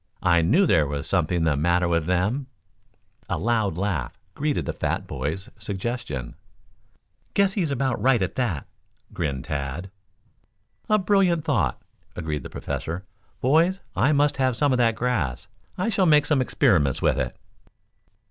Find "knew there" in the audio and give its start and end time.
0.41-0.87